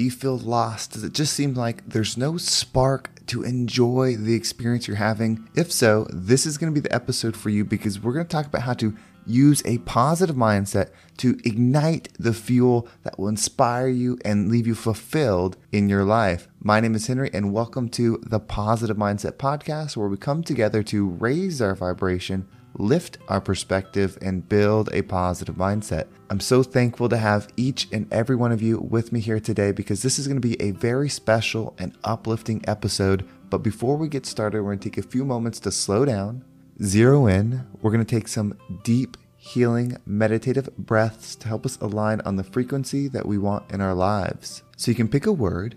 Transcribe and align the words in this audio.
Do 0.00 0.04
you 0.04 0.10
feel 0.10 0.38
lost? 0.38 0.92
Does 0.92 1.04
it 1.04 1.12
just 1.12 1.34
seem 1.34 1.52
like 1.52 1.86
there's 1.86 2.16
no 2.16 2.38
spark 2.38 3.10
to 3.26 3.42
enjoy 3.42 4.16
the 4.16 4.32
experience 4.32 4.88
you're 4.88 4.96
having? 4.96 5.46
If 5.54 5.70
so, 5.70 6.06
this 6.08 6.46
is 6.46 6.56
going 6.56 6.72
to 6.72 6.80
be 6.80 6.82
the 6.82 6.94
episode 6.94 7.36
for 7.36 7.50
you 7.50 7.66
because 7.66 8.00
we're 8.00 8.14
going 8.14 8.24
to 8.24 8.32
talk 8.32 8.46
about 8.46 8.62
how 8.62 8.72
to 8.72 8.96
use 9.26 9.60
a 9.66 9.76
positive 9.80 10.36
mindset 10.36 10.88
to 11.18 11.38
ignite 11.44 12.08
the 12.18 12.32
fuel 12.32 12.88
that 13.02 13.18
will 13.18 13.28
inspire 13.28 13.88
you 13.88 14.18
and 14.24 14.50
leave 14.50 14.66
you 14.66 14.74
fulfilled 14.74 15.58
in 15.70 15.90
your 15.90 16.04
life. 16.04 16.48
My 16.62 16.78
name 16.78 16.94
is 16.94 17.06
Henry, 17.06 17.30
and 17.32 17.54
welcome 17.54 17.88
to 17.88 18.20
the 18.22 18.38
Positive 18.38 18.98
Mindset 18.98 19.38
Podcast, 19.38 19.96
where 19.96 20.10
we 20.10 20.18
come 20.18 20.42
together 20.42 20.82
to 20.82 21.08
raise 21.08 21.62
our 21.62 21.74
vibration, 21.74 22.46
lift 22.74 23.16
our 23.28 23.40
perspective, 23.40 24.18
and 24.20 24.46
build 24.46 24.90
a 24.92 25.00
positive 25.00 25.54
mindset. 25.54 26.08
I'm 26.28 26.38
so 26.38 26.62
thankful 26.62 27.08
to 27.08 27.16
have 27.16 27.48
each 27.56 27.88
and 27.92 28.12
every 28.12 28.36
one 28.36 28.52
of 28.52 28.60
you 28.60 28.78
with 28.78 29.10
me 29.10 29.20
here 29.20 29.40
today 29.40 29.72
because 29.72 30.02
this 30.02 30.18
is 30.18 30.26
going 30.26 30.38
to 30.38 30.46
be 30.46 30.60
a 30.60 30.72
very 30.72 31.08
special 31.08 31.74
and 31.78 31.96
uplifting 32.04 32.62
episode. 32.68 33.26
But 33.48 33.62
before 33.62 33.96
we 33.96 34.08
get 34.08 34.26
started, 34.26 34.60
we're 34.60 34.72
going 34.72 34.80
to 34.80 34.90
take 34.90 35.02
a 35.02 35.08
few 35.08 35.24
moments 35.24 35.60
to 35.60 35.72
slow 35.72 36.04
down 36.04 36.44
zero 36.82 37.26
in. 37.26 37.66
We're 37.80 37.90
going 37.90 38.04
to 38.04 38.16
take 38.16 38.28
some 38.28 38.58
deep, 38.82 39.16
healing, 39.38 39.96
meditative 40.04 40.76
breaths 40.76 41.36
to 41.36 41.48
help 41.48 41.64
us 41.64 41.78
align 41.80 42.20
on 42.26 42.36
the 42.36 42.44
frequency 42.44 43.08
that 43.08 43.24
we 43.24 43.38
want 43.38 43.72
in 43.72 43.80
our 43.80 43.94
lives. 43.94 44.62
So 44.76 44.90
you 44.90 44.94
can 44.94 45.08
pick 45.08 45.24
a 45.24 45.32
word, 45.32 45.76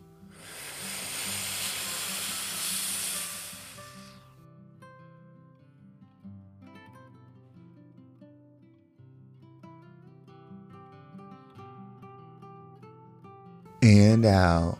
And 14.21 14.35
out. 14.35 14.77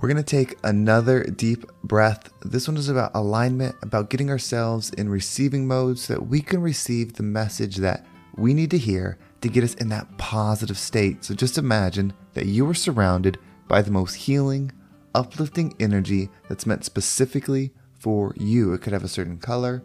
We're 0.00 0.08
going 0.08 0.16
to 0.16 0.24
take 0.24 0.58
another 0.64 1.22
deep 1.22 1.70
breath. 1.84 2.32
This 2.44 2.66
one 2.66 2.76
is 2.76 2.88
about 2.88 3.12
alignment, 3.14 3.76
about 3.82 4.10
getting 4.10 4.28
ourselves 4.28 4.90
in 4.90 5.08
receiving 5.08 5.68
mode 5.68 6.00
so 6.00 6.14
that 6.14 6.26
we 6.26 6.40
can 6.40 6.60
receive 6.60 7.12
the 7.12 7.22
message 7.22 7.76
that 7.76 8.04
we 8.34 8.54
need 8.54 8.72
to 8.72 8.78
hear 8.78 9.18
to 9.42 9.48
get 9.48 9.62
us 9.62 9.74
in 9.74 9.88
that 9.90 10.18
positive 10.18 10.78
state. 10.78 11.24
So 11.24 11.32
just 11.32 11.58
imagine 11.58 12.12
that 12.34 12.46
you 12.46 12.68
are 12.68 12.74
surrounded 12.74 13.38
by 13.68 13.82
the 13.82 13.92
most 13.92 14.14
healing, 14.14 14.72
uplifting 15.14 15.76
energy 15.78 16.28
that's 16.48 16.66
meant 16.66 16.84
specifically 16.84 17.72
for 18.00 18.34
you. 18.36 18.72
It 18.72 18.82
could 18.82 18.92
have 18.92 19.04
a 19.04 19.08
certain 19.08 19.38
color, 19.38 19.84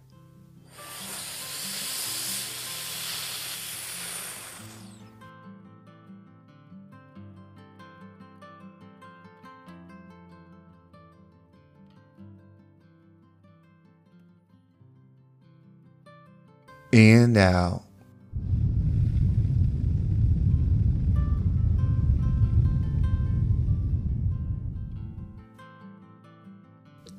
And 16.93 17.37
out. 17.37 17.83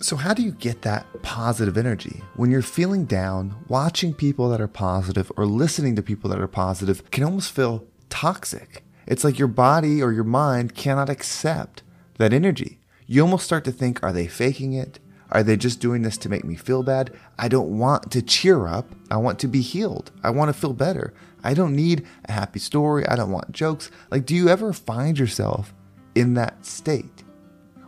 So, 0.02 0.16
how 0.16 0.34
do 0.34 0.42
you 0.42 0.50
get 0.50 0.82
that 0.82 1.06
positive 1.22 1.78
energy? 1.78 2.22
When 2.34 2.50
you're 2.50 2.60
feeling 2.60 3.04
down, 3.04 3.54
watching 3.68 4.12
people 4.12 4.50
that 4.50 4.60
are 4.60 4.66
positive 4.66 5.30
or 5.36 5.46
listening 5.46 5.94
to 5.94 6.02
people 6.02 6.28
that 6.30 6.40
are 6.40 6.48
positive 6.48 7.08
can 7.12 7.22
almost 7.22 7.52
feel 7.52 7.86
toxic. 8.10 8.84
It's 9.06 9.22
like 9.22 9.38
your 9.38 9.48
body 9.48 10.02
or 10.02 10.12
your 10.12 10.24
mind 10.24 10.74
cannot 10.74 11.08
accept 11.08 11.82
that 12.18 12.32
energy. 12.32 12.80
You 13.06 13.22
almost 13.22 13.44
start 13.44 13.64
to 13.64 13.72
think, 13.72 14.02
are 14.02 14.12
they 14.12 14.26
faking 14.26 14.72
it? 14.72 14.98
Are 15.32 15.42
they 15.42 15.56
just 15.56 15.80
doing 15.80 16.02
this 16.02 16.18
to 16.18 16.28
make 16.28 16.44
me 16.44 16.54
feel 16.54 16.82
bad? 16.82 17.12
I 17.38 17.48
don't 17.48 17.78
want 17.78 18.12
to 18.12 18.20
cheer 18.20 18.66
up. 18.66 18.94
I 19.10 19.16
want 19.16 19.38
to 19.40 19.48
be 19.48 19.62
healed. 19.62 20.12
I 20.22 20.30
want 20.30 20.50
to 20.50 20.60
feel 20.60 20.74
better. 20.74 21.14
I 21.42 21.54
don't 21.54 21.74
need 21.74 22.06
a 22.26 22.32
happy 22.32 22.58
story. 22.58 23.06
I 23.06 23.16
don't 23.16 23.32
want 23.32 23.50
jokes. 23.50 23.90
Like, 24.10 24.26
do 24.26 24.34
you 24.34 24.48
ever 24.48 24.74
find 24.74 25.18
yourself 25.18 25.72
in 26.14 26.34
that 26.34 26.66
state? 26.66 27.24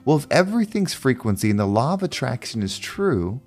Well, 0.06 0.16
if 0.16 0.26
everything's 0.30 0.94
frequency 0.94 1.50
and 1.50 1.58
the 1.58 1.66
law 1.66 1.92
of 1.94 2.02
attraction 2.02 2.62
is 2.62 2.78
true, 2.78 3.42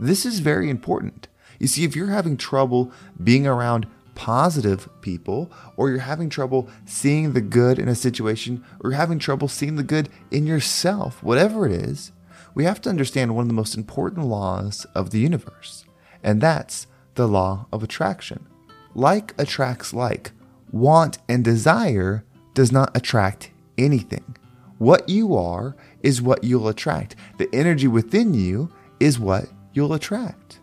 this 0.00 0.24
is 0.24 0.40
very 0.40 0.70
important. 0.70 1.28
You 1.58 1.66
see, 1.68 1.84
if 1.84 1.94
you're 1.94 2.08
having 2.08 2.38
trouble 2.38 2.90
being 3.22 3.46
around 3.46 3.86
positive 4.14 4.88
people, 5.00 5.50
or 5.76 5.90
you're 5.90 5.98
having 5.98 6.28
trouble 6.28 6.68
seeing 6.86 7.32
the 7.32 7.40
good 7.40 7.78
in 7.78 7.88
a 7.88 7.94
situation, 7.94 8.64
or 8.80 8.90
you're 8.90 8.98
having 8.98 9.18
trouble 9.18 9.48
seeing 9.48 9.76
the 9.76 9.82
good 9.82 10.08
in 10.30 10.46
yourself, 10.46 11.22
whatever 11.22 11.66
it 11.66 11.72
is, 11.72 12.12
we 12.54 12.64
have 12.64 12.80
to 12.82 12.90
understand 12.90 13.34
one 13.34 13.42
of 13.42 13.48
the 13.48 13.54
most 13.54 13.76
important 13.76 14.26
laws 14.26 14.86
of 14.94 15.10
the 15.10 15.18
universe, 15.18 15.84
and 16.22 16.40
that's 16.40 16.86
the 17.14 17.28
law 17.28 17.66
of 17.72 17.82
attraction. 17.82 18.46
Like 18.94 19.34
attracts 19.38 19.94
like, 19.94 20.32
want 20.70 21.18
and 21.28 21.44
desire 21.44 22.24
does 22.54 22.72
not 22.72 22.96
attract 22.96 23.50
anything. 23.78 24.36
What 24.78 25.08
you 25.08 25.36
are 25.36 25.76
is 26.02 26.20
what 26.20 26.44
you'll 26.44 26.68
attract. 26.68 27.14
The 27.38 27.48
energy 27.52 27.86
within 27.88 28.34
you 28.34 28.70
is 28.98 29.18
what 29.18 29.46
you'll 29.72 29.94
attract. 29.94 30.58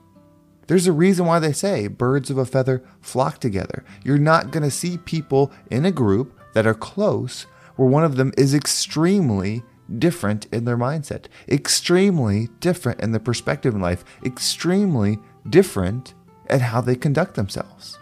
There's 0.68 0.88
a 0.88 0.92
reason 0.92 1.26
why 1.26 1.40
they 1.40 1.54
say 1.54 1.88
birds 1.88 2.30
of 2.30 2.38
a 2.38 2.46
feather 2.46 2.84
flock 3.02 3.40
together. 3.40 3.84
You're 4.04 4.20
not 4.20 4.52
going 4.52 4.64
to 4.64 4.70
see 4.70 4.98
people 5.00 5.52
in 5.72 5.86
a 5.86 5.92
group 5.92 6.38
that 6.54 6.68
are 6.68 6.76
close 6.76 7.48
where 7.76 7.88
one 7.88 8.04
of 8.04 8.18
them 8.18 8.34
is 8.38 8.54
extremely 8.54 9.64
different 9.98 10.46
in 10.52 10.66
their 10.66 10.78
mindset, 10.78 11.26
extremely 11.48 12.50
different 12.60 13.02
in 13.02 13.12
their 13.12 13.20
perspective 13.20 13.74
in 13.74 13.82
life, 13.82 14.04
extremely 14.24 15.20
different 15.50 16.14
at 16.48 16.62
how 16.62 16.82
they 16.82 16.96
conduct 16.96 17.36
themselves. 17.36 17.98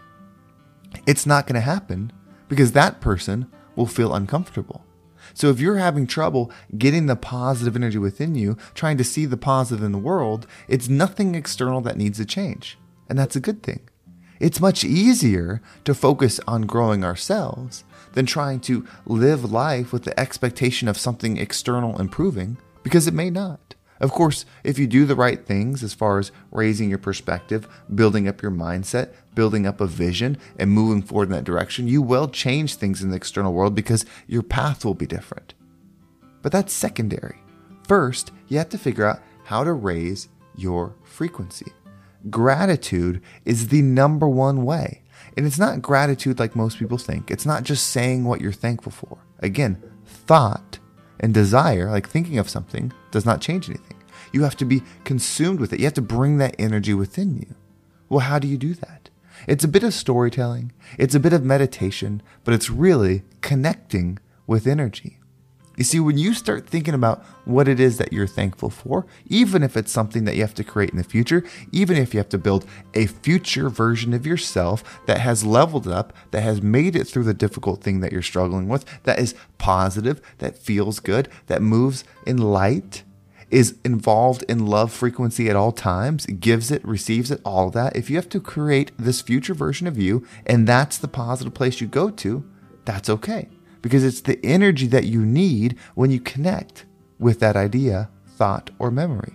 It's 1.06 1.26
not 1.26 1.46
going 1.46 1.56
to 1.56 1.62
happen 1.62 2.12
because 2.48 2.72
that 2.72 3.02
person 3.02 3.48
will 3.76 3.86
feel 3.86 4.14
uncomfortable. 4.14 4.84
So 5.34 5.50
if 5.50 5.60
you're 5.60 5.78
having 5.78 6.08
trouble 6.08 6.52
getting 6.78 7.06
the 7.06 7.16
positive 7.16 7.76
energy 7.76 7.98
within 7.98 8.36
you, 8.36 8.58
trying 8.74 8.98
to 8.98 9.04
see 9.04 9.26
the 9.26 9.38
positive 9.38 9.84
in 9.84 9.92
the 9.92 9.98
world, 9.98 10.48
it's 10.68 10.88
nothing 10.88 11.36
external 11.36 11.82
that 11.82 11.98
needs 11.98 12.18
to 12.18 12.26
change. 12.26 12.78
And 13.10 13.20
that's 13.20 13.36
a 13.36 13.42
good 13.42 13.62
thing. 13.64 13.82
It's 14.40 14.62
much 14.62 14.84
easier 14.84 15.62
to 15.86 15.94
focus 15.94 16.40
on 16.48 16.64
growing 16.64 17.04
ourselves 17.04 17.84
than 18.18 18.26
trying 18.26 18.60
to 18.60 18.84
live 19.06 19.52
life 19.52 19.94
with 19.94 20.04
the 20.04 20.20
expectation 20.20 20.88
of 20.88 20.98
something 20.98 21.38
external 21.38 22.02
improving 22.02 22.58
because 22.82 23.06
it 23.06 23.14
may 23.14 23.30
not. 23.30 23.76
Of 24.00 24.12
course, 24.12 24.44
if 24.64 24.80
you 24.80 24.88
do 24.88 25.06
the 25.06 25.16
right 25.16 25.46
things 25.46 25.84
as 25.84 25.94
far 25.94 26.18
as 26.18 26.32
raising 26.50 26.90
your 26.90 26.98
perspective, 26.98 27.68
building 27.94 28.28
up 28.28 28.42
your 28.42 28.50
mindset, 28.50 29.14
building 29.36 29.68
up 29.68 29.80
a 29.80 29.86
vision, 29.86 30.40
and 30.58 30.72
moving 30.72 31.04
forward 31.04 31.26
in 31.30 31.36
that 31.36 31.44
direction, 31.44 31.88
you 31.88 32.02
will 32.02 32.28
change 32.28 32.74
things 32.74 33.04
in 33.04 33.12
the 33.12 33.16
external 33.16 33.54
world 33.54 33.76
because 33.76 34.04
your 34.26 34.42
path 34.42 34.84
will 34.84 34.96
be 34.96 35.06
different. 35.06 35.54
But 36.42 36.52
that's 36.52 36.74
secondary. 36.74 37.38
First, 37.88 38.32
you 38.48 38.58
have 38.58 38.70
to 38.70 38.80
figure 38.80 39.06
out 39.06 39.22
how 39.44 39.64
to 39.64 39.74
raise 39.74 40.28
your 40.56 40.96
frequency. 41.04 41.72
Gratitude 42.32 43.22
is 43.46 43.68
the 43.68 43.84
number 43.84 44.28
one 44.28 44.66
way. 44.66 45.04
And 45.38 45.46
it's 45.46 45.60
not 45.60 45.84
gratitude 45.84 46.40
like 46.40 46.56
most 46.56 46.80
people 46.80 46.98
think. 46.98 47.30
It's 47.30 47.46
not 47.46 47.64
just 47.64 47.88
saying 47.88 48.26
what 48.26 48.42
you're 48.42 48.52
thankful 48.52 48.92
for. 48.92 49.20
Again, 49.40 49.82
thought 50.04 50.80
and 51.20 51.32
desire, 51.32 51.92
like 51.92 52.10
thinking 52.10 52.40
of 52.40 52.50
something, 52.50 52.92
does 53.12 53.26
not 53.26 53.40
change 53.40 53.70
anything. 53.70 53.98
You 54.34 54.44
have 54.44 54.58
to 54.58 54.66
be 54.66 54.82
consumed 55.04 55.60
with 55.60 55.72
it. 55.72 55.80
You 55.80 55.86
have 55.86 55.94
to 55.94 56.02
bring 56.02 56.40
that 56.40 56.56
energy 56.58 56.96
within 56.96 57.38
you. 57.38 57.56
Well, 58.10 58.22
how 58.22 58.40
do 58.40 58.48
you 58.48 58.58
do 58.58 58.74
that? 58.74 59.12
It's 59.48 59.64
a 59.64 59.68
bit 59.68 59.84
of 59.84 59.94
storytelling, 59.94 60.72
it's 60.98 61.14
a 61.14 61.20
bit 61.20 61.34
of 61.34 61.44
meditation, 61.44 62.24
but 62.44 62.56
it's 62.56 62.72
really 62.72 63.24
connecting 63.42 64.18
with 64.48 64.66
energy. 64.66 65.20
You 65.78 65.84
see, 65.84 66.00
when 66.00 66.18
you 66.18 66.34
start 66.34 66.68
thinking 66.68 66.96
about 66.96 67.24
what 67.46 67.68
it 67.68 67.80
is 67.80 68.00
that 68.00 68.12
you're 68.12 68.26
thankful 68.26 68.72
for, 68.72 69.06
even 69.28 69.62
if 69.62 69.78
it's 69.78 69.92
something 69.92 70.26
that 70.26 70.36
you 70.36 70.42
have 70.42 70.56
to 70.56 70.64
create 70.64 70.90
in 70.90 70.98
the 70.98 71.04
future, 71.04 71.44
even 71.72 71.98
if 71.98 72.16
you 72.16 72.18
have 72.18 72.30
to 72.30 72.40
build 72.40 72.66
a 72.96 73.06
future 73.06 73.70
version 73.70 74.12
of 74.16 74.26
yourself 74.26 74.84
that 75.06 75.20
has 75.20 75.46
leveled 75.46 75.88
up, 75.88 76.14
that 76.32 76.42
has 76.42 76.64
made 76.64 76.96
it 76.96 77.06
through 77.06 77.26
the 77.26 77.34
difficult 77.34 77.84
thing 77.84 78.00
that 78.00 78.12
you're 78.12 78.24
struggling 78.24 78.68
with, 78.68 78.86
that 79.04 79.20
is 79.20 79.36
positive, 79.60 80.20
that 80.40 80.58
feels 80.58 81.00
good, 81.00 81.30
that 81.46 81.62
moves 81.62 82.04
in 82.26 82.38
light, 82.38 83.04
is 83.52 83.78
involved 83.86 84.44
in 84.50 84.66
love 84.66 84.92
frequency 84.92 85.48
at 85.48 85.56
all 85.56 85.72
times, 85.72 86.26
gives 86.26 86.72
it, 86.72 86.84
receives 86.84 87.30
it, 87.30 87.40
all 87.46 87.70
that. 87.70 87.96
If 87.96 88.10
you 88.10 88.16
have 88.16 88.30
to 88.30 88.42
create 88.42 88.92
this 88.98 89.22
future 89.22 89.54
version 89.54 89.86
of 89.86 89.96
you, 89.96 90.26
and 90.44 90.68
that's 90.68 90.98
the 90.98 91.08
positive 91.08 91.54
place 91.54 91.80
you 91.80 91.88
go 91.88 92.10
to, 92.10 92.44
that's 92.84 93.12
okay 93.12 93.50
because 93.82 94.04
it's 94.04 94.22
the 94.22 94.44
energy 94.46 94.88
that 94.88 95.06
you 95.06 95.26
need 95.26 95.78
when 95.96 96.12
you 96.12 96.20
connect 96.20 96.86
with 97.20 97.40
that 97.40 97.56
idea, 97.56 98.10
thought, 98.28 98.70
or 98.80 98.92
memory. 98.92 99.34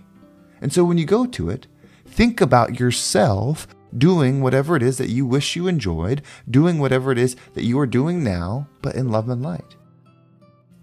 And 0.61 0.73
so 0.73 0.85
when 0.85 0.99
you 0.99 1.05
go 1.05 1.27
to 1.27 1.51
it, 1.51 1.67
think 2.07 2.41
about 2.41 2.79
yourself 2.79 3.67
doing 3.97 4.41
whatever 4.41 4.77
it 4.77 4.83
is 4.83 4.99
that 4.99 5.11
you 5.11 5.27
wish 5.27 5.57
you 5.57 5.67
enjoyed, 5.67 6.23
doing 6.49 6.79
whatever 6.79 7.13
it 7.13 7.19
is 7.19 7.37
that 7.55 7.65
you 7.65 7.79
are 7.79 7.87
doing 7.87 8.25
now, 8.25 8.69
but 8.81 8.95
in 8.95 9.11
love 9.11 9.29
and 9.29 9.43
light. 9.43 9.77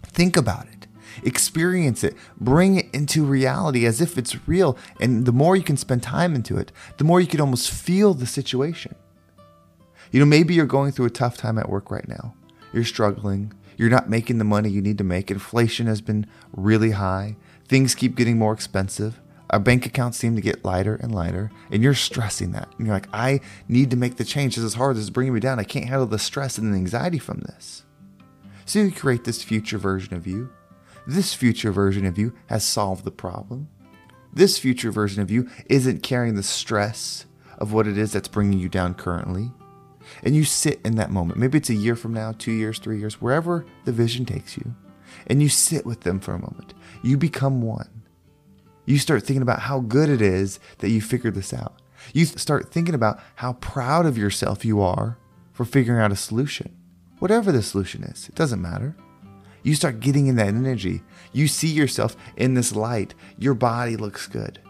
Think 0.04 0.36
about 0.36 0.66
it. 0.66 0.86
Experience 1.24 2.04
it. 2.04 2.14
Bring 2.38 2.76
it 2.76 2.86
into 2.92 3.24
reality 3.24 3.84
as 3.84 4.00
if 4.00 4.16
it's 4.16 4.46
real. 4.46 4.78
And 5.00 5.26
the 5.26 5.32
more 5.32 5.56
you 5.56 5.62
can 5.62 5.76
spend 5.76 6.02
time 6.02 6.34
into 6.34 6.56
it, 6.56 6.70
the 6.98 7.04
more 7.04 7.20
you 7.20 7.26
can 7.26 7.40
almost 7.40 7.70
feel 7.70 8.14
the 8.14 8.26
situation. 8.26 8.94
You 10.12 10.20
know, 10.20 10.26
maybe 10.26 10.54
you're 10.54 10.66
going 10.66 10.92
through 10.92 11.06
a 11.06 11.10
tough 11.10 11.36
time 11.36 11.58
at 11.58 11.68
work 11.68 11.90
right 11.90 12.08
now 12.08 12.34
you're 12.72 12.84
struggling, 12.84 13.52
you're 13.76 13.90
not 13.90 14.10
making 14.10 14.38
the 14.38 14.44
money 14.44 14.68
you 14.68 14.82
need 14.82 14.98
to 14.98 15.04
make, 15.04 15.30
inflation 15.30 15.86
has 15.86 16.00
been 16.00 16.26
really 16.52 16.92
high, 16.92 17.36
things 17.66 17.94
keep 17.94 18.16
getting 18.16 18.38
more 18.38 18.52
expensive. 18.52 19.20
Our 19.50 19.58
bank 19.58 19.84
accounts 19.84 20.18
seem 20.18 20.36
to 20.36 20.42
get 20.42 20.64
lighter 20.64 20.94
and 20.94 21.12
lighter, 21.12 21.50
and 21.72 21.82
you're 21.82 21.94
stressing 21.94 22.52
that. 22.52 22.68
And 22.78 22.86
you're 22.86 22.94
like, 22.94 23.08
I 23.12 23.40
need 23.68 23.90
to 23.90 23.96
make 23.96 24.16
the 24.16 24.24
change. 24.24 24.54
This 24.54 24.64
is 24.64 24.74
hard. 24.74 24.96
This 24.96 25.04
is 25.04 25.10
bringing 25.10 25.34
me 25.34 25.40
down. 25.40 25.58
I 25.58 25.64
can't 25.64 25.88
handle 25.88 26.06
the 26.06 26.20
stress 26.20 26.56
and 26.56 26.72
the 26.72 26.76
anxiety 26.76 27.18
from 27.18 27.40
this. 27.40 27.84
So 28.64 28.78
you 28.78 28.92
create 28.92 29.24
this 29.24 29.42
future 29.42 29.78
version 29.78 30.14
of 30.14 30.26
you. 30.26 30.50
This 31.04 31.34
future 31.34 31.72
version 31.72 32.06
of 32.06 32.16
you 32.16 32.32
has 32.46 32.62
solved 32.64 33.04
the 33.04 33.10
problem. 33.10 33.68
This 34.32 34.58
future 34.58 34.92
version 34.92 35.20
of 35.20 35.30
you 35.32 35.48
isn't 35.66 36.04
carrying 36.04 36.36
the 36.36 36.44
stress 36.44 37.26
of 37.58 37.72
what 37.72 37.88
it 37.88 37.98
is 37.98 38.12
that's 38.12 38.28
bringing 38.28 38.60
you 38.60 38.68
down 38.68 38.94
currently 38.94 39.50
and 40.22 40.34
you 40.34 40.44
sit 40.44 40.80
in 40.84 40.96
that 40.96 41.10
moment. 41.10 41.38
Maybe 41.38 41.58
it's 41.58 41.70
a 41.70 41.74
year 41.74 41.96
from 41.96 42.12
now, 42.12 42.32
two 42.32 42.52
years, 42.52 42.78
three 42.78 42.98
years, 42.98 43.20
wherever 43.20 43.66
the 43.84 43.92
vision 43.92 44.24
takes 44.24 44.56
you, 44.56 44.74
and 45.26 45.42
you 45.42 45.48
sit 45.48 45.86
with 45.86 46.00
them 46.02 46.20
for 46.20 46.34
a 46.34 46.40
moment. 46.40 46.74
You 47.02 47.16
become 47.16 47.62
one. 47.62 48.02
You 48.86 48.98
start 48.98 49.22
thinking 49.22 49.42
about 49.42 49.60
how 49.60 49.80
good 49.80 50.08
it 50.08 50.22
is 50.22 50.58
that 50.78 50.90
you 50.90 51.00
figured 51.00 51.34
this 51.34 51.52
out. 51.52 51.80
You 52.12 52.24
start 52.24 52.72
thinking 52.72 52.94
about 52.94 53.20
how 53.36 53.54
proud 53.54 54.06
of 54.06 54.18
yourself 54.18 54.64
you 54.64 54.80
are 54.80 55.18
for 55.52 55.64
figuring 55.64 56.00
out 56.00 56.12
a 56.12 56.16
solution. 56.16 56.76
Whatever 57.18 57.52
the 57.52 57.62
solution 57.62 58.02
is, 58.02 58.28
it 58.28 58.34
doesn't 58.34 58.62
matter. 58.62 58.96
You 59.62 59.74
start 59.74 60.00
getting 60.00 60.26
in 60.26 60.36
that 60.36 60.48
energy. 60.48 61.02
You 61.32 61.46
see 61.46 61.68
yourself 61.68 62.16
in 62.36 62.54
this 62.54 62.74
light. 62.74 63.14
Your 63.38 63.52
body 63.52 63.96
looks 63.96 64.26
good 64.26 64.60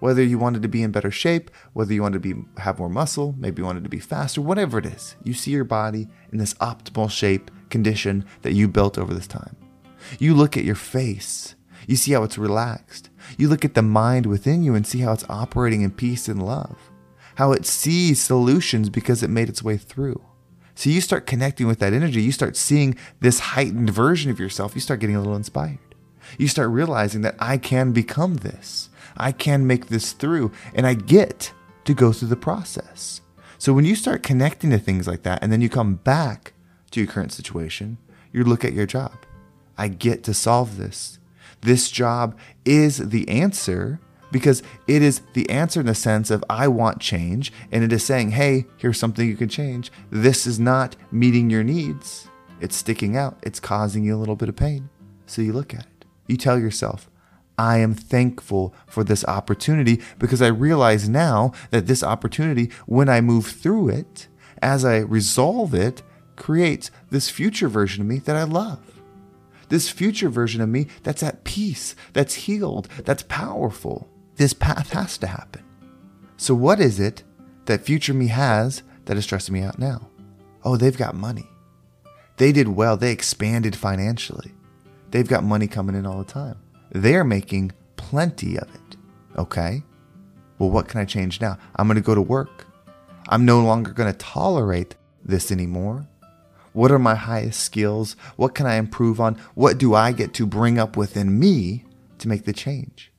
whether 0.00 0.22
you 0.22 0.38
wanted 0.38 0.62
to 0.62 0.68
be 0.68 0.82
in 0.82 0.92
better 0.92 1.10
shape, 1.10 1.50
whether 1.72 1.92
you 1.92 2.02
wanted 2.02 2.22
to 2.22 2.34
be 2.34 2.60
have 2.60 2.78
more 2.78 2.88
muscle, 2.88 3.34
maybe 3.38 3.62
you 3.62 3.66
wanted 3.66 3.84
to 3.84 3.90
be 3.90 3.98
faster, 3.98 4.40
whatever 4.40 4.78
it 4.78 4.86
is. 4.86 5.16
You 5.22 5.34
see 5.34 5.52
your 5.52 5.64
body 5.64 6.08
in 6.32 6.38
this 6.38 6.54
optimal 6.54 7.10
shape 7.10 7.50
condition 7.70 8.24
that 8.42 8.52
you 8.52 8.68
built 8.68 8.98
over 8.98 9.14
this 9.14 9.26
time. 9.26 9.56
You 10.18 10.34
look 10.34 10.56
at 10.56 10.64
your 10.64 10.74
face. 10.74 11.54
You 11.86 11.96
see 11.96 12.12
how 12.12 12.24
it's 12.24 12.38
relaxed. 12.38 13.10
You 13.38 13.48
look 13.48 13.64
at 13.64 13.74
the 13.74 13.82
mind 13.82 14.26
within 14.26 14.62
you 14.62 14.74
and 14.74 14.86
see 14.86 15.00
how 15.00 15.12
it's 15.12 15.28
operating 15.28 15.82
in 15.82 15.90
peace 15.90 16.28
and 16.28 16.44
love. 16.44 16.76
How 17.36 17.52
it 17.52 17.66
sees 17.66 18.20
solutions 18.20 18.88
because 18.88 19.22
it 19.22 19.30
made 19.30 19.48
its 19.48 19.62
way 19.62 19.76
through. 19.76 20.22
So 20.74 20.90
you 20.90 21.00
start 21.00 21.26
connecting 21.26 21.66
with 21.66 21.78
that 21.78 21.92
energy. 21.92 22.22
You 22.22 22.32
start 22.32 22.56
seeing 22.56 22.96
this 23.20 23.38
heightened 23.38 23.90
version 23.90 24.30
of 24.30 24.38
yourself. 24.38 24.74
You 24.74 24.80
start 24.80 25.00
getting 25.00 25.16
a 25.16 25.20
little 25.20 25.36
inspired. 25.36 25.78
You 26.38 26.48
start 26.48 26.70
realizing 26.70 27.22
that 27.22 27.36
I 27.38 27.58
can 27.58 27.92
become 27.92 28.36
this. 28.36 28.90
I 29.16 29.32
can 29.32 29.66
make 29.66 29.86
this 29.86 30.12
through 30.12 30.52
and 30.74 30.86
I 30.86 30.94
get 30.94 31.52
to 31.84 31.94
go 31.94 32.12
through 32.12 32.28
the 32.28 32.36
process. 32.36 33.20
So 33.58 33.72
when 33.72 33.84
you 33.84 33.94
start 33.96 34.22
connecting 34.22 34.70
to 34.70 34.78
things 34.78 35.06
like 35.06 35.22
that 35.22 35.42
and 35.42 35.50
then 35.50 35.60
you 35.60 35.68
come 35.68 35.94
back 35.94 36.52
to 36.90 37.00
your 37.00 37.10
current 37.10 37.32
situation, 37.32 37.98
you 38.32 38.44
look 38.44 38.64
at 38.64 38.74
your 38.74 38.86
job. 38.86 39.12
I 39.78 39.88
get 39.88 40.22
to 40.24 40.34
solve 40.34 40.76
this. 40.76 41.18
This 41.62 41.90
job 41.90 42.36
is 42.64 42.98
the 42.98 43.28
answer 43.28 44.00
because 44.30 44.62
it 44.86 45.02
is 45.02 45.22
the 45.32 45.48
answer 45.48 45.80
in 45.80 45.86
the 45.86 45.94
sense 45.94 46.30
of 46.30 46.44
I 46.50 46.68
want 46.68 47.00
change 47.00 47.52
and 47.72 47.82
it 47.82 47.92
is 47.92 48.04
saying, 48.04 48.32
hey, 48.32 48.66
here's 48.76 48.98
something 48.98 49.26
you 49.26 49.36
can 49.36 49.48
change. 49.48 49.90
This 50.10 50.46
is 50.46 50.60
not 50.60 50.96
meeting 51.10 51.48
your 51.48 51.64
needs. 51.64 52.28
It's 52.60 52.76
sticking 52.76 53.16
out. 53.16 53.38
It's 53.42 53.60
causing 53.60 54.04
you 54.04 54.16
a 54.16 54.18
little 54.18 54.36
bit 54.36 54.48
of 54.48 54.56
pain. 54.56 54.88
So 55.26 55.42
you 55.42 55.52
look 55.52 55.74
at 55.74 55.80
it. 55.80 55.95
You 56.26 56.36
tell 56.36 56.58
yourself, 56.58 57.10
I 57.58 57.78
am 57.78 57.94
thankful 57.94 58.74
for 58.86 59.02
this 59.02 59.24
opportunity 59.24 60.02
because 60.18 60.42
I 60.42 60.48
realize 60.48 61.08
now 61.08 61.52
that 61.70 61.86
this 61.86 62.02
opportunity, 62.02 62.70
when 62.86 63.08
I 63.08 63.20
move 63.20 63.46
through 63.46 63.88
it, 63.90 64.28
as 64.60 64.84
I 64.84 64.98
resolve 64.98 65.74
it, 65.74 66.02
creates 66.36 66.90
this 67.10 67.30
future 67.30 67.68
version 67.68 68.02
of 68.02 68.08
me 68.08 68.18
that 68.20 68.36
I 68.36 68.44
love. 68.44 69.00
This 69.68 69.88
future 69.88 70.28
version 70.28 70.60
of 70.60 70.68
me 70.68 70.86
that's 71.02 71.22
at 71.22 71.44
peace, 71.44 71.96
that's 72.12 72.34
healed, 72.34 72.88
that's 73.04 73.22
powerful. 73.24 74.08
This 74.36 74.52
path 74.52 74.92
has 74.92 75.18
to 75.18 75.26
happen. 75.26 75.64
So, 76.36 76.54
what 76.54 76.78
is 76.78 77.00
it 77.00 77.22
that 77.64 77.84
future 77.84 78.14
me 78.14 78.28
has 78.28 78.82
that 79.06 79.16
is 79.16 79.24
stressing 79.24 79.54
me 79.54 79.62
out 79.62 79.78
now? 79.78 80.08
Oh, 80.62 80.76
they've 80.76 80.96
got 80.96 81.14
money. 81.14 81.48
They 82.36 82.52
did 82.52 82.68
well, 82.68 82.96
they 82.96 83.12
expanded 83.12 83.74
financially. 83.74 84.52
They've 85.16 85.26
got 85.26 85.44
money 85.44 85.66
coming 85.66 85.96
in 85.96 86.04
all 86.04 86.18
the 86.18 86.30
time. 86.30 86.58
They're 86.92 87.24
making 87.24 87.72
plenty 87.96 88.58
of 88.58 88.68
it. 88.74 88.96
Okay? 89.38 89.82
Well, 90.58 90.68
what 90.68 90.88
can 90.88 91.00
I 91.00 91.06
change 91.06 91.40
now? 91.40 91.56
I'm 91.74 91.86
going 91.86 91.94
to 91.94 92.02
go 92.02 92.14
to 92.14 92.20
work. 92.20 92.66
I'm 93.30 93.46
no 93.46 93.62
longer 93.62 93.92
going 93.92 94.12
to 94.12 94.18
tolerate 94.18 94.94
this 95.24 95.50
anymore. 95.50 96.06
What 96.74 96.92
are 96.92 96.98
my 96.98 97.14
highest 97.14 97.60
skills? 97.60 98.14
What 98.36 98.54
can 98.54 98.66
I 98.66 98.74
improve 98.74 99.18
on? 99.18 99.36
What 99.54 99.78
do 99.78 99.94
I 99.94 100.12
get 100.12 100.34
to 100.34 100.44
bring 100.44 100.78
up 100.78 100.98
within 100.98 101.38
me 101.38 101.86
to 102.18 102.28
make 102.28 102.44
the 102.44 102.52
change? 102.52 103.10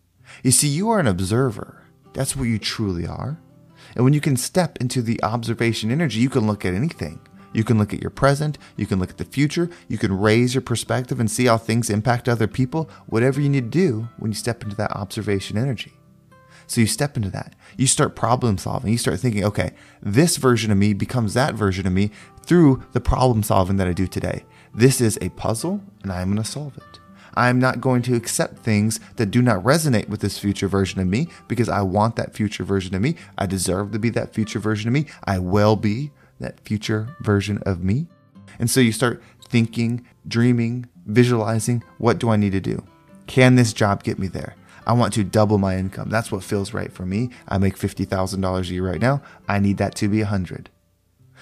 You 0.43 0.51
see, 0.51 0.67
you 0.67 0.91
are 0.91 0.99
an 0.99 1.07
observer. 1.07 1.81
That's 2.13 2.35
what 2.35 2.43
you 2.43 2.59
truly 2.59 3.07
are. 3.07 3.39
And 3.95 4.03
when 4.03 4.13
you 4.13 4.21
can 4.21 4.37
step 4.37 4.77
into 4.79 5.01
the 5.01 5.23
observation 5.23 5.89
energy, 5.89 6.19
you 6.19 6.29
can 6.29 6.45
look 6.45 6.63
at 6.63 6.75
anything. 6.75 7.21
You 7.57 7.63
can 7.63 7.79
look 7.79 7.91
at 7.91 8.01
your 8.01 8.11
present, 8.11 8.59
you 8.75 8.85
can 8.85 8.99
look 8.99 9.09
at 9.09 9.17
the 9.17 9.25
future, 9.25 9.67
you 9.87 9.97
can 9.97 10.15
raise 10.15 10.53
your 10.53 10.61
perspective 10.61 11.19
and 11.19 11.29
see 11.29 11.47
how 11.47 11.57
things 11.57 11.89
impact 11.89 12.29
other 12.29 12.45
people, 12.45 12.87
whatever 13.07 13.41
you 13.41 13.49
need 13.49 13.71
to 13.71 13.79
do 13.79 14.09
when 14.17 14.29
you 14.29 14.35
step 14.35 14.61
into 14.61 14.75
that 14.75 14.91
observation 14.91 15.57
energy. 15.57 15.93
So 16.67 16.81
you 16.81 16.85
step 16.85 17.17
into 17.17 17.31
that. 17.31 17.55
You 17.75 17.87
start 17.87 18.15
problem 18.15 18.59
solving. 18.59 18.91
You 18.91 18.99
start 18.99 19.19
thinking, 19.19 19.43
okay, 19.43 19.71
this 20.03 20.37
version 20.37 20.71
of 20.71 20.77
me 20.77 20.93
becomes 20.93 21.33
that 21.33 21.55
version 21.55 21.87
of 21.87 21.93
me 21.93 22.11
through 22.45 22.83
the 22.91 23.01
problem 23.01 23.41
solving 23.41 23.77
that 23.77 23.87
I 23.87 23.93
do 23.93 24.05
today. 24.05 24.43
This 24.71 25.01
is 25.01 25.17
a 25.19 25.29
puzzle 25.29 25.81
and 26.03 26.11
I'm 26.11 26.27
going 26.27 26.43
to 26.43 26.47
solve 26.47 26.77
it. 26.77 26.99
I'm 27.33 27.57
not 27.57 27.81
going 27.81 28.03
to 28.03 28.15
accept 28.15 28.59
things 28.59 28.99
that 29.15 29.31
do 29.31 29.41
not 29.41 29.63
resonate 29.63 30.09
with 30.09 30.19
this 30.19 30.37
future 30.37 30.67
version 30.67 31.01
of 31.01 31.07
me 31.07 31.27
because 31.47 31.69
I 31.69 31.81
want 31.81 32.17
that 32.17 32.35
future 32.35 32.63
version 32.63 32.93
of 32.93 33.01
me. 33.01 33.15
I 33.35 33.47
deserve 33.47 33.93
to 33.93 33.99
be 33.99 34.11
that 34.11 34.35
future 34.35 34.59
version 34.59 34.89
of 34.89 34.93
me. 34.93 35.07
I 35.23 35.39
will 35.39 35.75
be 35.75 36.11
that 36.39 36.59
future 36.61 37.15
version 37.21 37.59
of 37.65 37.83
me. 37.83 38.07
And 38.59 38.69
so 38.69 38.79
you 38.79 38.91
start 38.91 39.21
thinking, 39.47 40.05
dreaming, 40.27 40.87
visualizing 41.05 41.83
what 41.97 42.19
do 42.19 42.29
I 42.29 42.35
need 42.35 42.51
to 42.53 42.59
do? 42.59 42.85
Can 43.27 43.55
this 43.55 43.73
job 43.73 44.03
get 44.03 44.19
me 44.19 44.27
there? 44.27 44.55
I 44.85 44.93
want 44.93 45.13
to 45.13 45.23
double 45.23 45.57
my 45.57 45.77
income. 45.77 46.09
That's 46.09 46.31
what 46.31 46.43
feels 46.43 46.73
right 46.73 46.91
for 46.91 47.05
me. 47.05 47.29
I 47.47 47.57
make 47.57 47.77
$50,000 47.77 48.69
a 48.69 48.73
year 48.73 48.89
right 48.89 49.01
now. 49.01 49.21
I 49.47 49.59
need 49.59 49.77
that 49.77 49.95
to 49.95 50.07
be 50.07 50.19
100. 50.19 50.69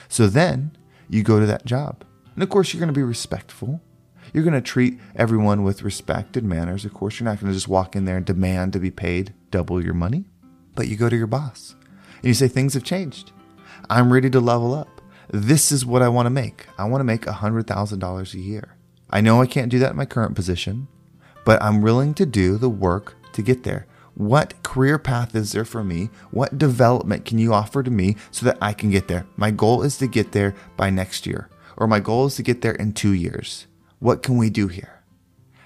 So 0.09 0.27
then 0.27 0.75
you 1.09 1.21
go 1.21 1.39
to 1.39 1.45
that 1.45 1.65
job. 1.65 2.03
And 2.33 2.43
of 2.43 2.49
course, 2.49 2.73
you're 2.73 2.79
going 2.79 2.93
to 2.93 2.99
be 2.99 3.03
respectful. 3.03 3.81
You're 4.33 4.43
going 4.43 4.55
to 4.55 4.61
treat 4.61 4.99
everyone 5.15 5.63
with 5.63 5.83
respect 5.83 6.35
and 6.35 6.49
manners. 6.49 6.85
Of 6.85 6.93
course, 6.93 7.19
you're 7.19 7.25
not 7.25 7.39
going 7.39 7.51
to 7.51 7.55
just 7.55 7.67
walk 7.67 7.95
in 7.95 8.05
there 8.05 8.17
and 8.17 8.25
demand 8.25 8.73
to 8.73 8.79
be 8.79 8.91
paid 8.91 9.33
double 9.51 9.83
your 9.83 9.93
money. 9.93 10.25
But 10.73 10.87
you 10.87 10.97
go 10.97 11.07
to 11.07 11.15
your 11.15 11.27
boss 11.27 11.75
and 12.17 12.25
you 12.25 12.33
say, 12.33 12.47
Things 12.47 12.73
have 12.73 12.83
changed. 12.83 13.31
I'm 13.89 14.11
ready 14.11 14.29
to 14.31 14.39
level 14.39 14.73
up. 14.73 15.01
This 15.29 15.71
is 15.71 15.85
what 15.85 16.01
I 16.01 16.09
want 16.09 16.25
to 16.25 16.31
make. 16.31 16.65
I 16.77 16.85
want 16.85 17.01
to 17.01 17.05
make 17.05 17.25
$100,000 17.25 18.33
a 18.33 18.39
year. 18.39 18.75
I 19.09 19.21
know 19.21 19.41
I 19.41 19.47
can't 19.47 19.69
do 19.69 19.79
that 19.79 19.91
in 19.91 19.97
my 19.97 20.05
current 20.05 20.35
position, 20.35 20.87
but 21.43 21.61
I'm 21.61 21.81
willing 21.81 22.13
to 22.15 22.25
do 22.25 22.57
the 22.57 22.69
work 22.69 23.15
to 23.33 23.41
get 23.41 23.63
there. 23.63 23.85
What 24.15 24.63
career 24.63 24.97
path 24.97 25.35
is 25.35 25.51
there 25.51 25.65
for 25.65 25.83
me? 25.83 26.09
What 26.31 26.57
development 26.57 27.25
can 27.25 27.37
you 27.37 27.53
offer 27.53 27.83
to 27.83 27.91
me 27.91 28.15
so 28.31 28.45
that 28.45 28.57
I 28.61 28.73
can 28.73 28.89
get 28.89 29.07
there? 29.07 29.25
My 29.35 29.51
goal 29.51 29.83
is 29.83 29.97
to 29.97 30.07
get 30.07 30.31
there 30.31 30.55
by 30.77 30.89
next 30.89 31.27
year, 31.27 31.49
or 31.77 31.85
my 31.85 31.99
goal 31.99 32.25
is 32.27 32.35
to 32.35 32.43
get 32.43 32.61
there 32.61 32.75
in 32.75 32.93
two 32.93 33.11
years. 33.11 33.67
What 33.99 34.23
can 34.23 34.37
we 34.37 34.49
do 34.49 34.67
here? 34.67 35.03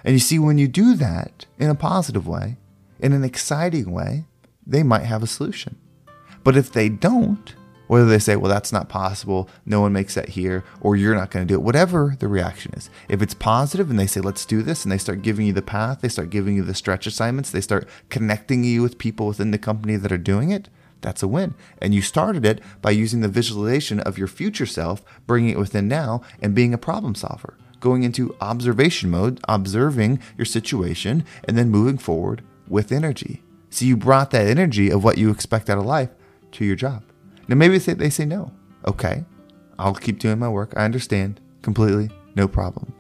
And 0.04 0.14
you 0.14 0.20
see, 0.20 0.40
when 0.40 0.58
you 0.58 0.68
do 0.68 0.96
that 0.96 1.46
in 1.58 1.70
a 1.70 1.76
positive 1.76 2.28
way, 2.28 2.58
in 3.00 3.14
an 3.14 3.24
exciting 3.24 3.92
way, 3.92 4.26
they 4.66 4.84
might 4.84 5.04
have 5.04 5.24
a 5.24 5.28
solution. 5.28 5.78
But 6.44 6.58
if 6.58 6.72
they 6.72 6.90
don't, 6.90 7.54
whether 7.90 8.06
they 8.06 8.20
say, 8.20 8.36
well, 8.36 8.52
that's 8.52 8.72
not 8.72 8.88
possible, 8.88 9.50
no 9.66 9.82
one 9.82 9.92
makes 9.92 10.14
that 10.14 10.30
here, 10.30 10.64
or 10.80 10.96
you're 10.96 11.16
not 11.16 11.32
going 11.32 11.46
to 11.46 11.52
do 11.52 11.60
it, 11.60 11.64
whatever 11.64 12.16
the 12.20 12.28
reaction 12.28 12.72
is. 12.76 12.88
If 13.10 13.20
it's 13.20 13.34
positive 13.34 13.90
and 13.90 13.98
they 13.98 14.06
say, 14.06 14.22
let's 14.22 14.46
do 14.46 14.62
this, 14.62 14.86
and 14.86 14.92
they 14.92 15.00
start 15.00 15.24
giving 15.24 15.48
you 15.48 15.54
the 15.54 15.64
path, 15.64 16.02
they 16.02 16.08
start 16.08 16.30
giving 16.30 16.56
you 16.56 16.64
the 16.64 16.76
stretch 16.76 17.08
assignments, 17.08 17.50
they 17.50 17.62
start 17.62 17.90
connecting 18.10 18.64
you 18.64 18.84
with 18.84 19.00
people 19.00 19.26
within 19.26 19.50
the 19.50 19.58
company 19.58 19.96
that 19.96 20.12
are 20.12 20.20
doing 20.20 20.52
it, 20.52 20.70
that's 21.02 21.24
a 21.24 21.28
win. 21.28 21.56
And 21.82 21.96
you 21.96 22.04
started 22.04 22.46
it 22.46 22.62
by 22.80 22.92
using 22.92 23.22
the 23.22 23.28
visualization 23.28 24.00
of 24.02 24.20
your 24.20 24.28
future 24.28 24.68
self, 24.68 25.04
bringing 25.26 25.50
it 25.50 25.58
within 25.58 25.88
now, 25.88 26.22
and 26.44 26.54
being 26.54 26.76
a 26.76 26.78
problem 26.78 27.16
solver, 27.16 27.58
going 27.80 28.04
into 28.04 28.36
observation 28.40 29.10
mode, 29.10 29.40
observing 29.48 30.20
your 30.38 30.46
situation, 30.46 31.26
and 31.46 31.58
then 31.58 31.72
moving 31.72 31.98
forward 31.98 32.44
with 32.68 32.92
energy. 32.92 33.42
So 33.72 33.86
you 33.86 33.98
brought 33.98 34.30
that 34.30 34.46
energy 34.46 34.92
of 34.92 35.04
what 35.04 35.18
you 35.18 35.32
expect 35.32 35.72
out 35.72 35.80
of 35.80 35.86
life 35.86 36.12
to 36.52 36.66
your 36.66 36.76
job. 36.76 37.04
Now, 37.50 37.56
maybe 37.56 37.80
they, 37.80 37.94
they 37.96 38.10
say 38.12 38.26
no. 38.26 38.52
Okay, 38.86 39.26
I'll 39.80 39.96
keep 39.96 40.20
doing 40.20 40.38
my 40.38 40.48
work. 40.48 40.74
I 40.78 40.86
understand 40.86 41.42
completely, 41.64 42.10
no 42.36 42.48
problem. 42.48 42.94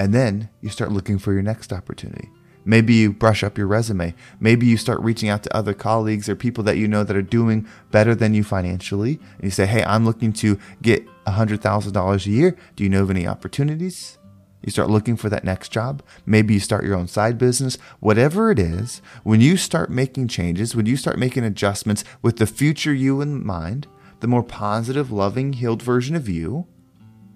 And 0.00 0.12
then 0.12 0.50
you 0.60 0.68
start 0.68 0.90
looking 0.90 1.16
for 1.18 1.32
your 1.32 1.42
next 1.42 1.72
opportunity. 1.72 2.28
Maybe 2.64 2.94
you 2.94 3.12
brush 3.12 3.44
up 3.44 3.56
your 3.56 3.68
resume. 3.68 4.14
Maybe 4.40 4.66
you 4.66 4.76
start 4.76 5.00
reaching 5.00 5.28
out 5.28 5.44
to 5.44 5.56
other 5.56 5.74
colleagues 5.74 6.28
or 6.28 6.34
people 6.34 6.64
that 6.64 6.76
you 6.76 6.88
know 6.88 7.04
that 7.04 7.16
are 7.16 7.22
doing 7.22 7.66
better 7.92 8.14
than 8.14 8.34
you 8.34 8.42
financially. 8.42 9.20
And 9.36 9.44
you 9.44 9.50
say, 9.50 9.66
Hey, 9.66 9.84
I'm 9.84 10.04
looking 10.04 10.32
to 10.34 10.58
get 10.80 11.06
$100,000 11.26 12.26
a 12.26 12.30
year. 12.30 12.56
Do 12.74 12.84
you 12.84 12.90
know 12.90 13.02
of 13.02 13.10
any 13.10 13.26
opportunities? 13.26 14.18
You 14.62 14.70
start 14.70 14.90
looking 14.90 15.16
for 15.16 15.28
that 15.28 15.44
next 15.44 15.70
job. 15.70 16.02
Maybe 16.24 16.54
you 16.54 16.60
start 16.60 16.84
your 16.84 16.96
own 16.96 17.08
side 17.08 17.36
business. 17.36 17.76
Whatever 18.00 18.50
it 18.50 18.58
is, 18.58 19.02
when 19.24 19.40
you 19.40 19.56
start 19.56 19.90
making 19.90 20.28
changes, 20.28 20.76
when 20.76 20.86
you 20.86 20.96
start 20.96 21.18
making 21.18 21.44
adjustments 21.44 22.04
with 22.22 22.36
the 22.36 22.46
future 22.46 22.94
you 22.94 23.20
in 23.20 23.44
mind, 23.44 23.88
the 24.20 24.28
more 24.28 24.44
positive, 24.44 25.10
loving, 25.10 25.54
healed 25.54 25.82
version 25.82 26.14
of 26.14 26.28
you, 26.28 26.66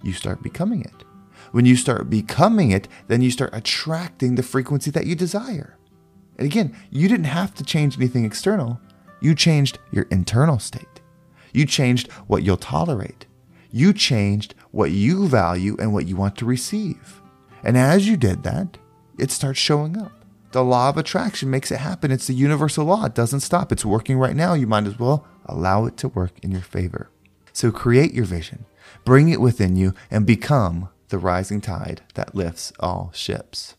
you 0.03 0.13
start 0.13 0.43
becoming 0.43 0.83
it. 0.83 1.05
When 1.51 1.67
you 1.67 1.75
start 1.75 2.09
becoming 2.09 2.71
it, 2.71 2.87
then 3.09 3.23
you 3.23 3.31
start 3.31 3.51
attracting 3.53 4.35
the 4.35 4.43
frequency 4.43 4.91
that 4.93 5.07
you 5.07 5.17
desire. 5.17 5.77
And 6.39 6.47
again, 6.47 6.77
you 6.91 7.09
didn't 7.09 7.25
have 7.25 7.55
to 7.55 7.65
change 7.65 7.97
anything 7.97 8.25
external. 8.25 8.81
You 9.21 9.35
changed 9.35 9.79
your 9.91 10.05
internal 10.11 10.59
state. 10.59 11.01
You 11.53 11.67
changed 11.67 12.13
what 12.27 12.43
you'll 12.43 12.57
tolerate. 12.57 13.26
You 13.77 13.93
changed 13.93 14.55
what 14.71 14.91
you 14.91 15.29
value 15.29 15.77
and 15.79 15.93
what 15.93 16.07
you 16.07 16.17
want 16.17 16.39
to 16.39 16.47
receive. 16.47 17.21
And 17.63 17.77
as 17.77 18.09
you 18.09 18.17
did 18.17 18.43
that, 18.43 18.79
it 19.19 19.31
starts 19.31 19.59
showing 19.59 19.99
up. 19.99 20.13
The 20.53 20.65
law 20.65 20.89
of 20.89 20.97
attraction 20.97 21.51
makes 21.51 21.71
it 21.71 21.77
happen. 21.77 22.11
It's 22.11 22.27
the 22.27 22.33
universal 22.33 22.87
law. 22.87 23.05
It 23.05 23.15
doesn't 23.15 23.41
stop. 23.41 23.71
It's 23.71 23.85
working 23.85 24.17
right 24.17 24.35
now. 24.35 24.55
You 24.55 24.67
might 24.67 24.87
as 24.87 24.99
well 24.99 25.27
allow 25.45 25.85
it 25.85 25.99
to 25.99 26.09
work 26.09 26.39
in 26.43 26.53
your 26.53 26.63
favor. 26.63 27.11
So 27.53 27.71
create 27.71 28.15
your 28.15 28.25
vision, 28.25 28.65
bring 29.05 29.29
it 29.29 29.43
within 29.43 29.77
you, 29.77 29.93
and 30.11 30.25
become 30.25 30.89
the 31.09 31.19
rising 31.19 31.61
tide 31.61 32.01
that 32.15 32.35
lifts 32.35 32.73
all 32.81 33.11
ships. 33.13 33.77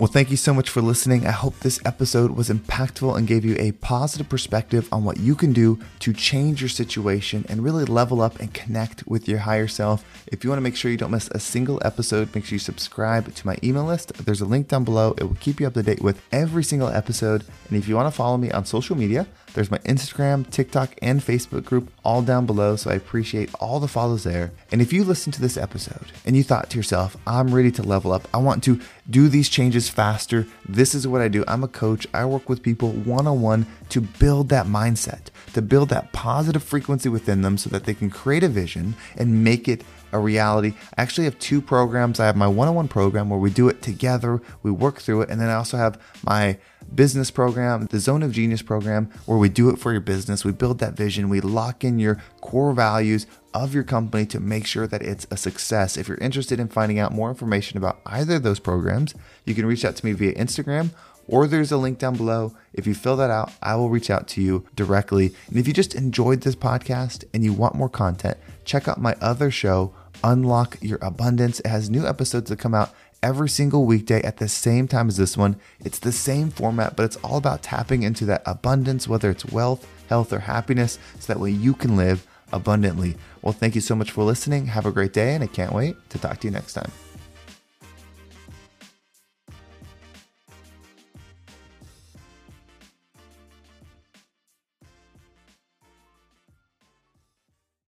Well, 0.00 0.08
thank 0.08 0.32
you 0.32 0.36
so 0.36 0.52
much 0.52 0.70
for 0.70 0.82
listening. 0.82 1.24
I 1.24 1.30
hope 1.30 1.60
this 1.60 1.78
episode 1.84 2.32
was 2.32 2.50
impactful 2.50 3.16
and 3.16 3.28
gave 3.28 3.44
you 3.44 3.54
a 3.60 3.70
positive 3.70 4.28
perspective 4.28 4.88
on 4.90 5.04
what 5.04 5.18
you 5.18 5.36
can 5.36 5.52
do 5.52 5.78
to 6.00 6.12
change 6.12 6.60
your 6.60 6.68
situation 6.68 7.46
and 7.48 7.62
really 7.62 7.84
level 7.84 8.20
up 8.20 8.40
and 8.40 8.52
connect 8.52 9.06
with 9.06 9.28
your 9.28 9.38
higher 9.38 9.68
self. 9.68 10.04
If 10.26 10.42
you 10.42 10.50
want 10.50 10.58
to 10.58 10.64
make 10.64 10.74
sure 10.74 10.90
you 10.90 10.96
don't 10.96 11.12
miss 11.12 11.28
a 11.28 11.38
single 11.38 11.80
episode, 11.84 12.34
make 12.34 12.44
sure 12.44 12.56
you 12.56 12.58
subscribe 12.58 13.32
to 13.32 13.46
my 13.46 13.56
email 13.62 13.84
list. 13.84 14.12
There's 14.14 14.40
a 14.40 14.46
link 14.46 14.66
down 14.66 14.82
below. 14.82 15.14
It 15.16 15.24
will 15.24 15.36
keep 15.36 15.60
you 15.60 15.68
up 15.68 15.74
to 15.74 15.82
date 15.84 16.02
with 16.02 16.20
every 16.32 16.64
single 16.64 16.88
episode. 16.88 17.44
And 17.68 17.78
if 17.78 17.86
you 17.86 17.94
want 17.94 18.08
to 18.08 18.16
follow 18.16 18.36
me 18.36 18.50
on 18.50 18.64
social 18.64 18.96
media, 18.96 19.28
there's 19.54 19.70
my 19.70 19.78
Instagram, 19.78 20.48
TikTok, 20.50 20.94
and 21.00 21.20
Facebook 21.20 21.64
group 21.64 21.90
all 22.04 22.22
down 22.22 22.44
below. 22.44 22.76
So 22.76 22.90
I 22.90 22.94
appreciate 22.94 23.54
all 23.60 23.80
the 23.80 23.88
follows 23.88 24.24
there. 24.24 24.52
And 24.70 24.82
if 24.82 24.92
you 24.92 25.04
listen 25.04 25.32
to 25.32 25.40
this 25.40 25.56
episode 25.56 26.12
and 26.26 26.36
you 26.36 26.42
thought 26.42 26.70
to 26.70 26.76
yourself, 26.76 27.16
I'm 27.26 27.54
ready 27.54 27.70
to 27.72 27.82
level 27.82 28.12
up, 28.12 28.28
I 28.34 28.38
want 28.38 28.62
to 28.64 28.80
do 29.08 29.28
these 29.28 29.48
changes 29.48 29.88
faster, 29.88 30.46
this 30.68 30.94
is 30.94 31.06
what 31.06 31.20
I 31.20 31.28
do. 31.28 31.44
I'm 31.46 31.62
a 31.62 31.68
coach. 31.68 32.06
I 32.12 32.24
work 32.24 32.48
with 32.48 32.62
people 32.62 32.90
one 32.90 33.26
on 33.26 33.40
one 33.40 33.66
to 33.90 34.00
build 34.00 34.48
that 34.48 34.66
mindset, 34.66 35.28
to 35.52 35.62
build 35.62 35.88
that 35.90 36.12
positive 36.12 36.62
frequency 36.62 37.08
within 37.08 37.42
them 37.42 37.56
so 37.56 37.70
that 37.70 37.84
they 37.84 37.94
can 37.94 38.10
create 38.10 38.42
a 38.42 38.48
vision 38.48 38.94
and 39.16 39.44
make 39.44 39.68
it 39.68 39.82
a 40.14 40.18
reality. 40.18 40.74
I 40.96 41.02
actually 41.02 41.24
have 41.24 41.38
two 41.38 41.60
programs. 41.60 42.20
I 42.20 42.26
have 42.26 42.36
my 42.36 42.46
one 42.46 42.68
on 42.68 42.74
one 42.74 42.88
program 42.88 43.28
where 43.28 43.38
we 43.38 43.50
do 43.50 43.68
it 43.68 43.82
together, 43.82 44.40
we 44.62 44.70
work 44.70 45.00
through 45.00 45.22
it. 45.22 45.28
And 45.28 45.40
then 45.40 45.50
I 45.50 45.54
also 45.54 45.76
have 45.76 46.00
my 46.24 46.56
business 46.94 47.30
program, 47.30 47.86
the 47.86 47.98
Zone 47.98 48.22
of 48.22 48.32
Genius 48.32 48.62
program, 48.62 49.10
where 49.26 49.38
we 49.38 49.48
do 49.48 49.68
it 49.70 49.78
for 49.78 49.92
your 49.92 50.00
business. 50.00 50.44
We 50.44 50.52
build 50.52 50.78
that 50.78 50.94
vision, 50.94 51.28
we 51.28 51.40
lock 51.40 51.84
in 51.84 51.98
your 51.98 52.22
core 52.40 52.72
values 52.72 53.26
of 53.52 53.74
your 53.74 53.84
company 53.84 54.26
to 54.26 54.40
make 54.40 54.66
sure 54.66 54.86
that 54.86 55.02
it's 55.02 55.26
a 55.30 55.36
success. 55.36 55.96
If 55.96 56.08
you're 56.08 56.16
interested 56.18 56.58
in 56.58 56.68
finding 56.68 56.98
out 56.98 57.12
more 57.12 57.28
information 57.28 57.76
about 57.76 58.00
either 58.06 58.36
of 58.36 58.42
those 58.44 58.60
programs, 58.60 59.14
you 59.44 59.54
can 59.54 59.66
reach 59.66 59.84
out 59.84 59.96
to 59.96 60.06
me 60.06 60.12
via 60.12 60.34
Instagram 60.34 60.90
or 61.26 61.46
there's 61.46 61.72
a 61.72 61.76
link 61.76 61.98
down 61.98 62.16
below. 62.16 62.54
If 62.72 62.86
you 62.86 62.94
fill 62.94 63.16
that 63.16 63.30
out, 63.30 63.52
I 63.62 63.76
will 63.76 63.88
reach 63.88 64.10
out 64.10 64.28
to 64.28 64.42
you 64.42 64.66
directly. 64.74 65.34
And 65.48 65.58
if 65.58 65.66
you 65.66 65.72
just 65.72 65.94
enjoyed 65.94 66.42
this 66.42 66.56
podcast 66.56 67.24
and 67.32 67.42
you 67.42 67.52
want 67.52 67.74
more 67.74 67.88
content, 67.88 68.36
check 68.64 68.88
out 68.88 69.00
my 69.00 69.16
other 69.20 69.50
show, 69.50 69.94
Unlock 70.24 70.78
Your 70.80 70.98
Abundance. 71.02 71.60
It 71.60 71.66
has 71.66 71.90
new 71.90 72.06
episodes 72.06 72.48
that 72.48 72.58
come 72.58 72.74
out 72.74 72.92
every 73.22 73.48
single 73.48 73.84
weekday 73.84 74.22
at 74.22 74.38
the 74.38 74.48
same 74.48 74.88
time 74.88 75.08
as 75.08 75.18
this 75.18 75.36
one. 75.36 75.56
It's 75.80 75.98
the 75.98 76.12
same 76.12 76.50
format, 76.50 76.96
but 76.96 77.04
it's 77.04 77.16
all 77.16 77.36
about 77.36 77.62
tapping 77.62 78.02
into 78.02 78.24
that 78.26 78.42
abundance, 78.46 79.06
whether 79.06 79.30
it's 79.30 79.44
wealth, 79.44 79.86
health, 80.08 80.32
or 80.32 80.40
happiness, 80.40 80.98
so 81.20 81.32
that 81.32 81.40
way 81.40 81.50
you 81.50 81.74
can 81.74 81.96
live 81.96 82.26
abundantly. 82.52 83.16
Well, 83.42 83.52
thank 83.52 83.74
you 83.74 83.82
so 83.82 83.94
much 83.94 84.10
for 84.10 84.24
listening. 84.24 84.66
Have 84.66 84.86
a 84.86 84.92
great 84.92 85.12
day, 85.12 85.34
and 85.34 85.44
I 85.44 85.46
can't 85.46 85.74
wait 85.74 85.94
to 86.10 86.18
talk 86.18 86.40
to 86.40 86.46
you 86.46 86.52
next 86.52 86.72
time. 86.72 86.90